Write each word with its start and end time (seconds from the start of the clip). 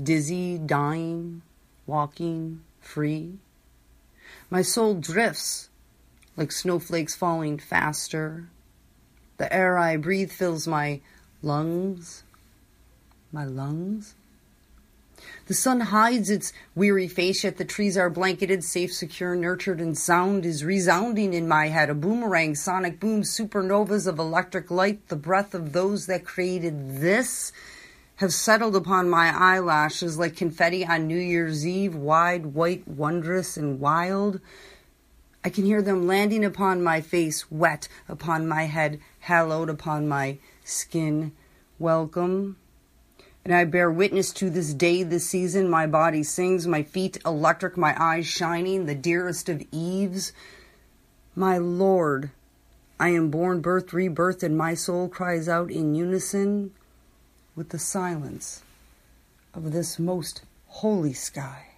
dizzy, 0.00 0.58
dying, 0.58 1.42
walking, 1.86 2.62
free. 2.80 3.38
My 4.50 4.62
soul 4.62 4.94
drifts 4.94 5.68
like 6.36 6.52
snowflakes 6.52 7.14
falling 7.14 7.58
faster. 7.58 8.48
The 9.38 9.52
air 9.52 9.78
I 9.78 9.96
breathe 9.96 10.30
fills 10.30 10.66
my 10.66 11.00
lungs. 11.42 12.22
My 13.32 13.44
lungs? 13.44 14.14
The 15.46 15.54
sun 15.54 15.80
hides 15.80 16.30
its 16.30 16.52
weary 16.74 17.08
face, 17.08 17.44
yet 17.44 17.56
the 17.56 17.64
trees 17.64 17.96
are 17.96 18.10
blanketed, 18.10 18.64
safe, 18.64 18.92
secure, 18.92 19.36
nurtured, 19.36 19.80
and 19.80 19.96
sound 19.96 20.44
is 20.44 20.64
resounding 20.64 21.32
in 21.32 21.46
my 21.46 21.68
head. 21.68 21.90
A 21.90 21.94
boomerang, 21.94 22.54
sonic 22.54 22.98
boom, 22.98 23.22
supernovas 23.22 24.06
of 24.06 24.18
electric 24.18 24.70
light, 24.70 25.08
the 25.08 25.16
breath 25.16 25.54
of 25.54 25.72
those 25.72 26.06
that 26.06 26.24
created 26.24 27.00
this 27.00 27.52
have 28.22 28.32
settled 28.32 28.76
upon 28.76 29.10
my 29.10 29.36
eyelashes 29.36 30.16
like 30.16 30.36
confetti 30.36 30.86
on 30.86 31.08
New 31.08 31.18
Year's 31.18 31.66
Eve, 31.66 31.96
wide, 31.96 32.46
white, 32.46 32.86
wondrous, 32.86 33.56
and 33.56 33.80
wild. 33.80 34.40
I 35.44 35.50
can 35.50 35.64
hear 35.64 35.82
them 35.82 36.06
landing 36.06 36.44
upon 36.44 36.84
my 36.84 37.00
face, 37.00 37.50
wet 37.50 37.88
upon 38.08 38.46
my 38.46 38.66
head, 38.66 39.00
hallowed 39.18 39.68
upon 39.68 40.06
my 40.06 40.38
skin. 40.62 41.32
Welcome. 41.80 42.58
And 43.44 43.52
I 43.52 43.64
bear 43.64 43.90
witness 43.90 44.32
to 44.34 44.50
this 44.50 44.72
day, 44.72 45.02
this 45.02 45.28
season. 45.28 45.68
My 45.68 45.88
body 45.88 46.22
sings, 46.22 46.64
my 46.64 46.84
feet 46.84 47.18
electric, 47.26 47.76
my 47.76 48.00
eyes 48.00 48.28
shining, 48.28 48.86
the 48.86 48.94
dearest 48.94 49.48
of 49.48 49.64
eves. 49.72 50.32
My 51.34 51.58
Lord, 51.58 52.30
I 53.00 53.08
am 53.08 53.32
born, 53.32 53.62
birth, 53.62 53.92
rebirth, 53.92 54.44
and 54.44 54.56
my 54.56 54.74
soul 54.74 55.08
cries 55.08 55.48
out 55.48 55.72
in 55.72 55.96
unison 55.96 56.70
with 57.54 57.70
the 57.70 57.78
silence 57.78 58.62
of 59.54 59.72
this 59.72 59.98
most 59.98 60.42
holy 60.66 61.12
sky. 61.12 61.71